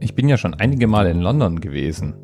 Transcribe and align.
Ich 0.00 0.14
bin 0.14 0.28
ja 0.28 0.36
schon 0.36 0.54
einige 0.54 0.86
Mal 0.86 1.08
in 1.08 1.20
London 1.20 1.60
gewesen, 1.60 2.14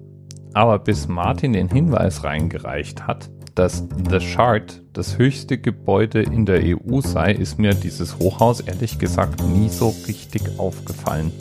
aber 0.52 0.78
bis 0.78 1.08
Martin 1.08 1.52
den 1.52 1.68
Hinweis 1.68 2.22
reingereicht 2.22 3.06
hat, 3.06 3.30
dass 3.56 3.84
The 4.10 4.20
Shard 4.20 4.82
das 4.92 5.18
höchste 5.18 5.58
Gebäude 5.58 6.22
in 6.22 6.46
der 6.46 6.62
EU 6.62 7.00
sei, 7.00 7.32
ist 7.32 7.58
mir 7.58 7.74
dieses 7.74 8.18
Hochhaus 8.18 8.60
ehrlich 8.60 8.98
gesagt 8.98 9.42
nie 9.42 9.68
so 9.68 9.94
richtig 10.06 10.42
aufgefallen. 10.58 11.32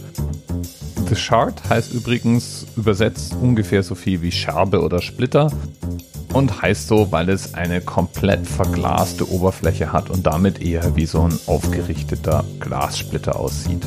The 1.07 1.15
Shard 1.15 1.69
heißt 1.69 1.93
übrigens 1.93 2.65
übersetzt 2.75 3.35
ungefähr 3.39 3.83
so 3.83 3.93
viel 3.93 4.21
wie 4.23 4.31
Scherbe 4.31 4.81
oder 4.81 5.01
Splitter 5.01 5.51
und 6.33 6.63
heißt 6.63 6.87
so, 6.87 7.11
weil 7.11 7.29
es 7.29 7.53
eine 7.53 7.81
komplett 7.81 8.47
verglaste 8.47 9.29
Oberfläche 9.29 9.93
hat 9.93 10.09
und 10.09 10.25
damit 10.25 10.61
eher 10.61 10.95
wie 10.95 11.05
so 11.05 11.21
ein 11.21 11.37
aufgerichteter 11.45 12.43
Glassplitter 12.59 13.39
aussieht. 13.39 13.85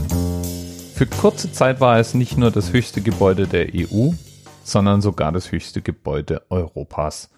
Für 0.96 1.04
kurze 1.04 1.52
Zeit 1.52 1.78
war 1.78 1.98
es 1.98 2.14
nicht 2.14 2.38
nur 2.38 2.50
das 2.50 2.72
höchste 2.72 3.02
Gebäude 3.02 3.46
der 3.46 3.66
EU, 3.74 4.12
sondern 4.64 5.02
sogar 5.02 5.30
das 5.30 5.52
höchste 5.52 5.82
Gebäude 5.82 6.46
Europas. 6.48 7.28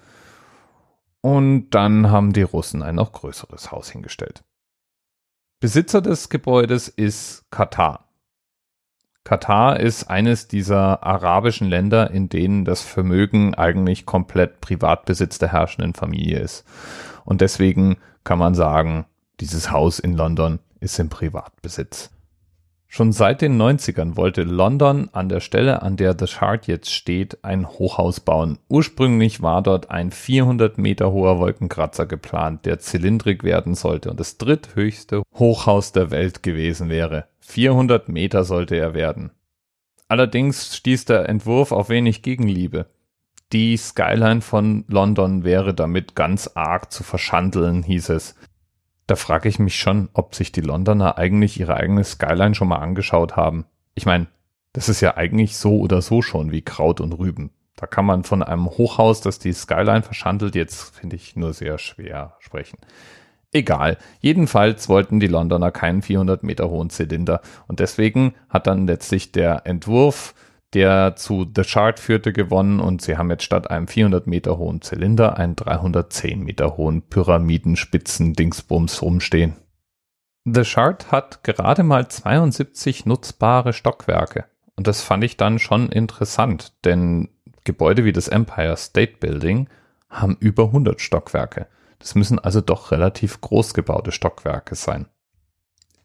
Und 1.22 1.70
dann 1.70 2.08
haben 2.08 2.32
die 2.32 2.42
Russen 2.42 2.84
ein 2.84 2.94
noch 2.94 3.10
größeres 3.10 3.72
Haus 3.72 3.90
hingestellt. 3.90 4.44
Besitzer 5.58 6.00
des 6.00 6.28
Gebäudes 6.28 6.86
ist 6.86 7.50
Katar. 7.50 8.08
Katar 9.24 9.80
ist 9.80 10.04
eines 10.04 10.46
dieser 10.46 11.02
arabischen 11.02 11.68
Länder, 11.68 12.12
in 12.12 12.28
denen 12.28 12.64
das 12.64 12.82
Vermögen 12.82 13.56
eigentlich 13.56 14.06
komplett 14.06 14.60
Privatbesitz 14.60 15.38
der 15.38 15.50
herrschenden 15.50 15.94
Familie 15.94 16.38
ist. 16.38 16.64
Und 17.24 17.40
deswegen 17.40 17.96
kann 18.22 18.38
man 18.38 18.54
sagen, 18.54 19.06
dieses 19.40 19.72
Haus 19.72 19.98
in 19.98 20.14
London 20.14 20.60
ist 20.78 21.00
im 21.00 21.08
Privatbesitz. 21.08 22.12
Schon 22.90 23.12
seit 23.12 23.42
den 23.42 23.60
90ern 23.60 24.16
wollte 24.16 24.42
London 24.44 25.10
an 25.12 25.28
der 25.28 25.40
Stelle, 25.40 25.82
an 25.82 25.96
der 25.96 26.16
The 26.18 26.26
Shard 26.26 26.66
jetzt 26.66 26.90
steht, 26.90 27.44
ein 27.44 27.68
Hochhaus 27.68 28.20
bauen. 28.20 28.58
Ursprünglich 28.68 29.42
war 29.42 29.62
dort 29.62 29.90
ein 29.90 30.10
400 30.10 30.78
Meter 30.78 31.12
hoher 31.12 31.38
Wolkenkratzer 31.38 32.06
geplant, 32.06 32.64
der 32.64 32.78
zylindrig 32.78 33.44
werden 33.44 33.74
sollte 33.74 34.10
und 34.10 34.18
das 34.18 34.38
dritthöchste 34.38 35.22
Hochhaus 35.34 35.92
der 35.92 36.10
Welt 36.10 36.42
gewesen 36.42 36.88
wäre. 36.88 37.26
400 37.40 38.08
Meter 38.08 38.44
sollte 38.44 38.76
er 38.76 38.94
werden. 38.94 39.32
Allerdings 40.08 40.74
stieß 40.74 41.04
der 41.04 41.28
Entwurf 41.28 41.72
auf 41.72 41.90
wenig 41.90 42.22
Gegenliebe. 42.22 42.86
Die 43.52 43.76
Skyline 43.76 44.40
von 44.40 44.84
London 44.88 45.44
wäre 45.44 45.74
damit 45.74 46.14
ganz 46.14 46.50
arg 46.54 46.90
zu 46.90 47.02
verschandeln, 47.02 47.82
hieß 47.82 48.08
es. 48.10 48.34
Da 49.08 49.16
frage 49.16 49.48
ich 49.48 49.58
mich 49.58 49.76
schon, 49.80 50.10
ob 50.12 50.34
sich 50.34 50.52
die 50.52 50.60
Londoner 50.60 51.16
eigentlich 51.16 51.58
ihre 51.58 51.74
eigene 51.74 52.04
Skyline 52.04 52.54
schon 52.54 52.68
mal 52.68 52.76
angeschaut 52.76 53.36
haben. 53.36 53.64
Ich 53.94 54.04
meine, 54.04 54.26
das 54.74 54.90
ist 54.90 55.00
ja 55.00 55.16
eigentlich 55.16 55.56
so 55.56 55.78
oder 55.78 56.02
so 56.02 56.20
schon 56.20 56.52
wie 56.52 56.60
Kraut 56.60 57.00
und 57.00 57.14
Rüben. 57.14 57.50
Da 57.74 57.86
kann 57.86 58.04
man 58.04 58.24
von 58.24 58.42
einem 58.42 58.66
Hochhaus, 58.66 59.22
das 59.22 59.38
die 59.38 59.54
Skyline 59.54 60.02
verschandelt, 60.02 60.54
jetzt 60.54 60.94
finde 60.94 61.16
ich 61.16 61.36
nur 61.36 61.54
sehr 61.54 61.78
schwer 61.78 62.36
sprechen. 62.40 62.76
Egal. 63.50 63.96
Jedenfalls 64.20 64.90
wollten 64.90 65.20
die 65.20 65.26
Londoner 65.26 65.70
keinen 65.70 66.02
400 66.02 66.42
Meter 66.42 66.68
hohen 66.68 66.90
Zylinder 66.90 67.40
und 67.66 67.80
deswegen 67.80 68.34
hat 68.50 68.66
dann 68.66 68.86
letztlich 68.86 69.32
der 69.32 69.62
Entwurf 69.64 70.34
der 70.74 71.16
zu 71.16 71.46
The 71.54 71.62
Chart 71.62 71.98
führte, 71.98 72.32
gewonnen 72.32 72.80
und 72.80 73.00
sie 73.00 73.16
haben 73.16 73.30
jetzt 73.30 73.44
statt 73.44 73.70
einem 73.70 73.88
400 73.88 74.26
Meter 74.26 74.58
hohen 74.58 74.82
Zylinder 74.82 75.36
einen 75.38 75.56
310 75.56 76.40
Meter 76.40 76.76
hohen 76.76 77.02
Pyramidenspitzen-Dingsbums 77.08 79.02
rumstehen. 79.02 79.56
The 80.44 80.62
Chart 80.62 81.10
hat 81.10 81.42
gerade 81.44 81.82
mal 81.82 82.08
72 82.08 83.06
nutzbare 83.06 83.72
Stockwerke 83.72 84.44
und 84.76 84.86
das 84.86 85.02
fand 85.02 85.24
ich 85.24 85.36
dann 85.36 85.58
schon 85.58 85.88
interessant, 85.90 86.72
denn 86.84 87.30
Gebäude 87.64 88.04
wie 88.04 88.12
das 88.12 88.28
Empire 88.28 88.76
State 88.76 89.16
Building 89.20 89.68
haben 90.08 90.36
über 90.40 90.64
100 90.64 91.00
Stockwerke. 91.00 91.66
Das 91.98 92.14
müssen 92.14 92.38
also 92.38 92.60
doch 92.60 92.92
relativ 92.92 93.40
groß 93.40 93.74
gebaute 93.74 94.12
Stockwerke 94.12 94.74
sein. 94.74 95.06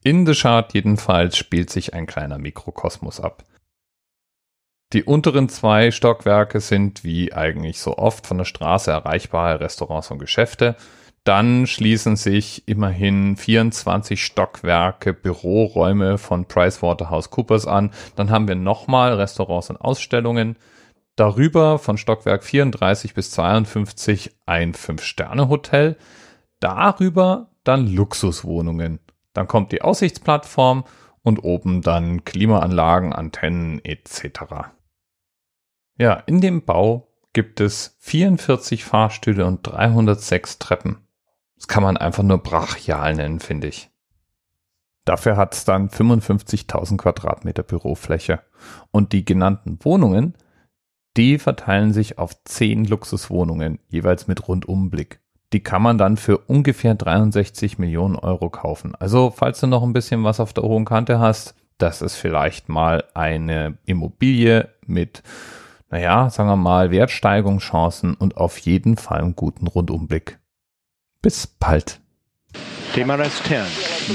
In 0.04 0.26
The 0.26 0.34
Chart 0.34 0.74
jedenfalls 0.74 1.38
spielt 1.38 1.70
sich 1.70 1.94
ein 1.94 2.08
kleiner 2.08 2.38
Mikrokosmos 2.38 3.22
ab. 3.22 3.46
Die 4.94 5.04
unteren 5.04 5.50
zwei 5.50 5.90
Stockwerke 5.90 6.60
sind 6.60 7.04
wie 7.04 7.34
eigentlich 7.34 7.80
so 7.80 7.98
oft 7.98 8.28
von 8.28 8.38
der 8.38 8.46
Straße 8.46 8.92
erreichbare 8.92 9.60
Restaurants 9.60 10.12
und 10.12 10.20
Geschäfte. 10.20 10.76
Dann 11.24 11.66
schließen 11.66 12.16
sich 12.16 12.68
immerhin 12.68 13.36
24 13.36 14.24
Stockwerke 14.24 15.14
Büroräume 15.14 16.20
von 16.20 16.46
PricewaterhouseCoopers 16.46 17.66
an. 17.66 17.90
Dann 18.16 18.30
haben 18.30 18.48
wir 18.48 18.56
nochmal 18.56 19.14
Restaurants 19.14 19.72
und 19.72 19.78
Ausstellungen. 19.78 20.58
Darüber 21.16 21.80
von 21.80 21.98
Stockwerk 21.98 22.44
34 22.44 23.16
bis 23.16 23.32
52 23.32 24.32
ein 24.46 24.76
Fünf-Sterne-Hotel. 24.76 25.98
Darüber 26.60 27.50
dann 27.64 27.88
Luxuswohnungen. 27.88 29.00
Dann 29.34 29.48
kommt 29.48 29.72
die 29.72 29.82
Aussichtsplattform 29.82 30.84
und 31.24 31.40
oben 31.44 31.82
dann 31.82 32.26
Klimaanlagen, 32.26 33.12
Antennen 33.14 33.84
etc. 33.84 34.74
Ja, 36.04 36.16
in 36.26 36.42
dem 36.42 36.66
Bau 36.66 37.08
gibt 37.32 37.62
es 37.62 37.96
44 38.00 38.84
Fahrstühle 38.84 39.46
und 39.46 39.62
306 39.64 40.60
Treppen. 40.60 40.98
Das 41.56 41.70
kann 41.70 41.82
man 41.82 41.96
einfach 41.96 42.24
nur 42.24 42.40
brachial 42.40 43.16
nennen, 43.16 43.40
finde 43.40 43.70
ich. 43.70 43.90
Dafür 45.06 45.38
hat 45.38 45.54
es 45.54 45.64
dann 45.64 45.88
55.000 45.88 46.98
Quadratmeter 46.98 47.64
Bürofläche. 47.64 48.42
Und 48.92 49.14
die 49.14 49.24
genannten 49.24 49.80
Wohnungen, 49.82 50.34
die 51.16 51.40
verteilen 51.40 51.94
sich 51.94 52.18
auf 52.18 52.34
10 52.44 52.84
Luxuswohnungen, 52.84 53.80
jeweils 53.88 54.28
mit 54.28 54.46
Rundumblick. 54.46 55.22
Die 55.54 55.64
kann 55.64 55.82
man 55.82 55.98
dann 55.98 56.18
für 56.18 56.38
ungefähr 56.38 56.96
63 56.96 57.80
Millionen 57.80 58.18
Euro 58.18 58.50
kaufen. 58.50 58.94
Also, 58.96 59.32
falls 59.34 59.62
du 59.62 59.68
noch 59.68 59.84
ein 59.84 59.94
bisschen 59.94 60.26
was 60.26 60.42
auf 60.42 60.52
der 60.52 60.66
hohen 60.66 60.84
Kante 60.84 61.20
hast, 61.20 61.56
das 61.78 62.02
ist 62.02 62.18
vielleicht 62.18 62.68
mal 62.68 63.06
eine 63.14 63.78
Immobilie 63.86 64.68
mit 64.86 65.24
naja, 65.94 66.32
sagen 66.32 66.50
wir 66.50 66.56
mal, 66.56 66.90
Wertsteigerungschancen 66.90 68.16
und 68.16 68.38
auf 68.38 68.58
jeden 68.58 68.98
Fall 68.98 69.20
einen 69.20 69.36
guten 69.36 69.68
Rundumblick. 69.68 70.40
Bis 71.22 71.46
bald. 71.46 72.00
TMRS 72.96 73.44
10, 73.44 73.62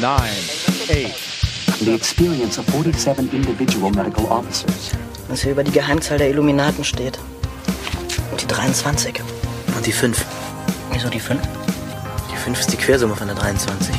9, 0.01 0.11
8. 0.11 1.79
The 1.79 1.95
experience 1.95 2.59
of 2.59 2.67
47 2.67 3.33
individual 3.33 3.93
medical 3.93 4.25
officers. 4.25 4.91
Was 5.29 5.43
hier 5.43 5.53
über 5.53 5.63
die 5.63 5.71
Geheimzahl 5.71 6.19
der 6.19 6.31
Illuminaten 6.31 6.83
steht. 6.83 7.21
Und 8.33 8.43
die 8.43 8.49
23. 8.49 9.23
Und 9.77 9.87
die 9.87 9.93
5. 9.93 10.27
Wieso 10.91 11.09
die 11.09 11.21
5? 11.21 11.41
Die 12.33 12.37
5 12.37 12.59
ist 12.59 12.73
die 12.73 12.77
Quersumme 12.77 13.15
von 13.15 13.29
der 13.29 13.37
23. 13.37 13.95